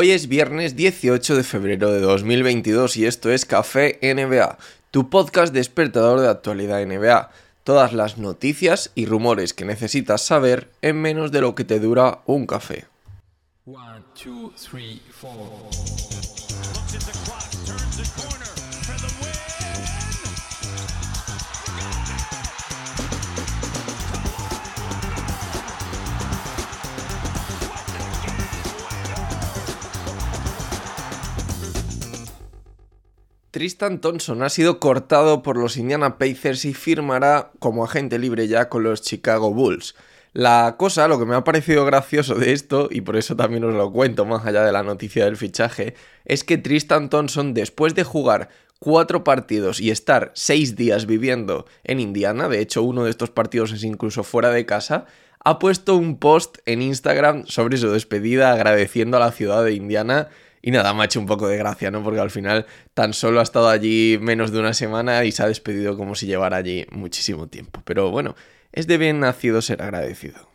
[0.00, 4.56] Hoy es viernes 18 de febrero de 2022 y esto es Café NBA,
[4.92, 7.30] tu podcast despertador de actualidad NBA.
[7.64, 12.20] Todas las noticias y rumores que necesitas saber en menos de lo que te dura
[12.26, 12.86] un café.
[33.58, 38.68] Tristan Thompson ha sido cortado por los Indiana Pacers y firmará como agente libre ya
[38.68, 39.96] con los Chicago Bulls.
[40.32, 43.74] La cosa, lo que me ha parecido gracioso de esto, y por eso también os
[43.74, 45.94] lo cuento más allá de la noticia del fichaje,
[46.24, 48.48] es que Tristan Thompson, después de jugar
[48.78, 53.72] cuatro partidos y estar seis días viviendo en Indiana, de hecho uno de estos partidos
[53.72, 55.06] es incluso fuera de casa,
[55.44, 60.28] ha puesto un post en Instagram sobre su despedida agradeciendo a la ciudad de Indiana
[60.62, 62.02] y nada, me ha hecho un poco de gracia, ¿no?
[62.02, 65.46] Porque al final tan solo ha estado allí menos de una semana y se ha
[65.46, 67.82] despedido como si llevara allí muchísimo tiempo.
[67.84, 68.34] Pero bueno,
[68.72, 70.48] es de bien nacido ser agradecido.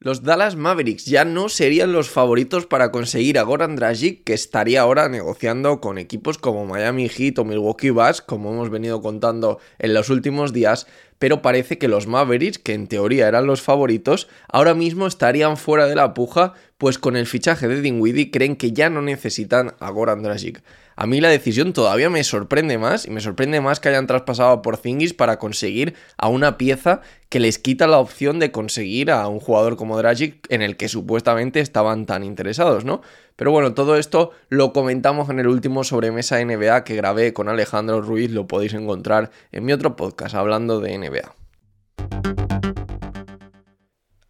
[0.00, 4.82] Los Dallas Mavericks ya no serían los favoritos para conseguir a Goran Dragic, que estaría
[4.82, 9.94] ahora negociando con equipos como Miami Heat o Milwaukee Bucks, como hemos venido contando en
[9.94, 10.86] los últimos días,
[11.18, 15.86] pero parece que los Mavericks, que en teoría eran los favoritos, ahora mismo estarían fuera
[15.86, 19.90] de la puja, pues con el fichaje de Dinwiddie creen que ya no necesitan a
[19.90, 20.62] Goran Dragic.
[20.94, 24.62] A mí la decisión todavía me sorprende más y me sorprende más que hayan traspasado
[24.62, 29.26] por Zingis para conseguir a una pieza que les quita la opción de conseguir a
[29.28, 33.02] un jugador como Dragic en el que supuestamente estaban tan interesados, ¿no?
[33.36, 38.00] Pero bueno, todo esto lo comentamos en el último sobremesa NBA que grabé con Alejandro
[38.02, 41.37] Ruiz, lo podéis encontrar en mi otro podcast hablando de NBA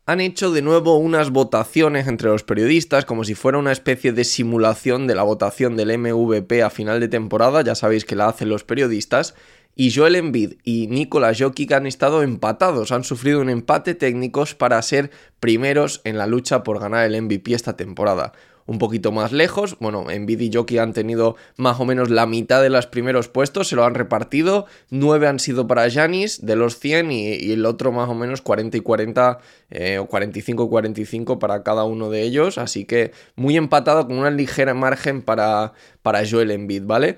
[0.08, 4.24] han hecho de nuevo unas votaciones entre los periodistas como si fuera una especie de
[4.24, 8.48] simulación de la votación del MVP a final de temporada, ya sabéis que la hacen
[8.48, 9.34] los periodistas,
[9.76, 14.80] y Joel Embiid y Nikola Jokic han estado empatados, han sufrido un empate técnicos para
[14.80, 15.10] ser
[15.40, 18.32] primeros en la lucha por ganar el MVP esta temporada
[18.68, 19.76] un poquito más lejos.
[19.80, 23.68] Bueno, Envid y Jockey han tenido más o menos la mitad de los primeros puestos,
[23.68, 24.66] se lo han repartido.
[24.90, 28.76] Nueve han sido para Janis de los 100 y, el otro más o menos 40
[28.76, 29.38] y 40
[29.70, 32.58] eh, o 45 y 45 para cada uno de ellos.
[32.58, 37.16] Así que muy empatado con una ligera margen para, para Joel Embiid, ¿vale?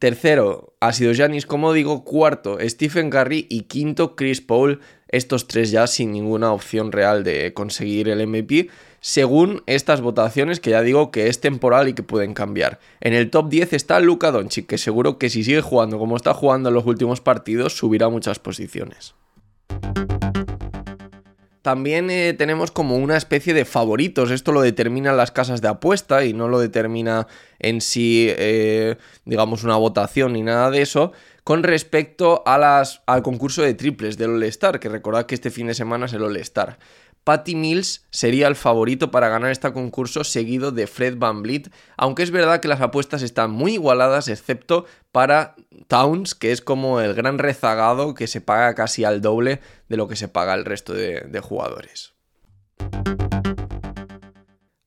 [0.00, 2.04] Tercero ha sido Janis, como digo.
[2.04, 3.46] Cuarto, Stephen Curry.
[3.50, 4.80] Y quinto, Chris Paul.
[5.08, 10.70] Estos tres ya sin ninguna opción real de conseguir el MVP según estas votaciones que
[10.70, 12.78] ya digo que es temporal y que pueden cambiar.
[13.00, 16.32] En el top 10 está Luka Doncic, que seguro que si sigue jugando como está
[16.32, 19.14] jugando en los últimos partidos subirá muchas posiciones.
[21.62, 24.30] También eh, tenemos como una especie de favoritos.
[24.30, 27.26] Esto lo determinan las casas de apuesta y no lo determina
[27.58, 31.12] en sí, eh, digamos, una votación ni nada de eso.
[31.44, 35.66] Con respecto a las, al concurso de triples del All-Star, que recordad que este fin
[35.66, 36.78] de semana es el All-Star.
[37.24, 42.22] Patty Mills sería el favorito para ganar este concurso seguido de Fred Van Vliet, aunque
[42.22, 45.54] es verdad que las apuestas están muy igualadas excepto para
[45.86, 50.08] Towns, que es como el gran rezagado que se paga casi al doble de lo
[50.08, 52.14] que se paga el resto de, de jugadores.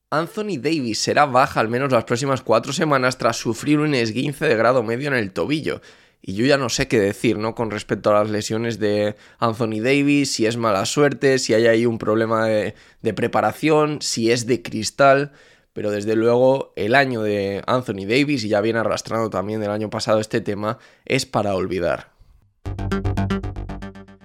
[0.10, 4.56] Anthony Davis será baja al menos las próximas cuatro semanas tras sufrir un esguince de
[4.56, 5.82] grado medio en el tobillo.
[6.26, 7.54] Y yo ya no sé qué decir, ¿no?
[7.54, 11.86] Con respecto a las lesiones de Anthony Davis, si es mala suerte, si hay ahí
[11.86, 12.74] un problema de,
[13.14, 15.34] preparación, si es de cristal.
[15.74, 19.90] Pero desde luego el año de Anthony Davis, y ya viene arrastrando también del año
[19.90, 22.14] pasado este tema, es para olvidar.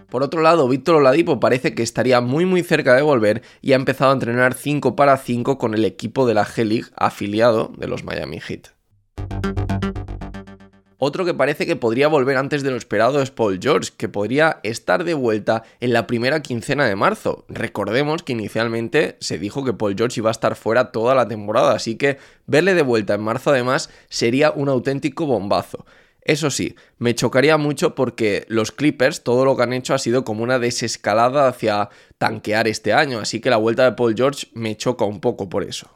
[0.09, 3.77] Por otro lado, Víctor Oladipo parece que estaría muy muy cerca de volver y ha
[3.77, 8.05] empezado a entrenar 5 para 5 con el equipo de la G-League afiliado de los
[8.05, 8.69] Miami Heat.
[11.01, 14.59] Otro que parece que podría volver antes de lo esperado es Paul George, que podría
[14.65, 17.45] estar de vuelta en la primera quincena de marzo.
[17.49, 21.73] Recordemos que inicialmente se dijo que Paul George iba a estar fuera toda la temporada,
[21.73, 25.87] así que verle de vuelta en marzo además sería un auténtico bombazo.
[26.21, 30.25] Eso sí, me chocaría mucho porque los Clippers todo lo que han hecho ha sido
[30.25, 34.77] como una desescalada hacia tanquear este año, así que la vuelta de Paul George me
[34.77, 35.89] choca un poco por eso.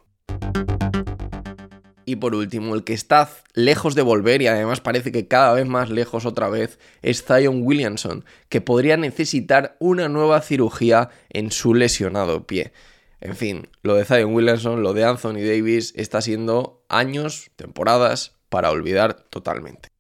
[2.12, 5.67] Y por último, el que está lejos de volver y además parece que cada vez
[5.67, 11.73] más lejos otra vez es Zion Williamson, que podría necesitar una nueva cirugía en su
[11.73, 12.75] lesionado pie.
[13.23, 18.70] En fin, lo de Zion Williamson, lo de Anthony Davis está siendo años, temporadas para
[18.70, 19.91] olvidar totalmente.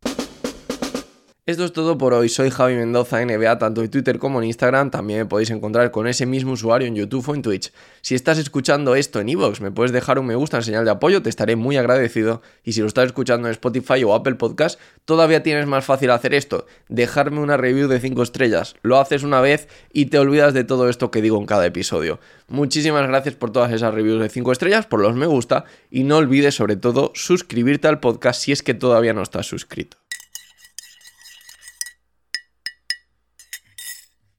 [1.44, 4.92] Esto es todo por hoy, soy Javi Mendoza NBA, tanto en Twitter como en Instagram,
[4.92, 7.72] también me podéis encontrar con ese mismo usuario en YouTube o en Twitch.
[8.00, 10.92] Si estás escuchando esto en iVoox, me puedes dejar un me gusta en señal de
[10.92, 12.42] apoyo, te estaré muy agradecido.
[12.62, 16.32] Y si lo estás escuchando en Spotify o Apple Podcast, todavía tienes más fácil hacer
[16.32, 18.76] esto, dejarme una review de 5 estrellas.
[18.82, 22.20] Lo haces una vez y te olvidas de todo esto que digo en cada episodio.
[22.46, 26.18] Muchísimas gracias por todas esas reviews de 5 estrellas, por los me gusta y no
[26.18, 30.01] olvides sobre todo suscribirte al podcast si es que todavía no estás suscrito.